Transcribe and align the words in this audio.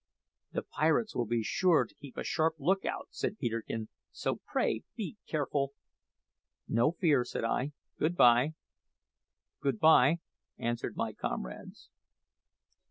"The 0.53 0.63
pirates 0.63 1.15
will 1.15 1.27
be 1.27 1.43
sure 1.43 1.85
to 1.85 1.93
keep 1.93 2.17
a 2.17 2.23
sharp 2.23 2.55
lookout," 2.57 3.09
said 3.11 3.37
Peterkin; 3.37 3.87
"so, 4.11 4.37
pray, 4.51 4.81
be 4.95 5.17
careful." 5.27 5.73
"No 6.67 6.93
fear," 6.93 7.23
said 7.23 7.43
I. 7.43 7.73
"Good 7.99 8.15
bye." 8.15 8.55
"Good 9.59 9.77
bye," 9.79 10.17
answered 10.57 10.95
my 10.97 11.13
comrades. 11.13 11.91